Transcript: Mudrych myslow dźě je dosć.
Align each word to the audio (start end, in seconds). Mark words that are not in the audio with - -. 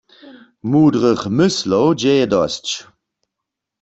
Mudrych 0.69 1.23
myslow 1.37 1.87
dźě 1.99 2.11
je 2.19 2.25
dosć. 2.35 2.67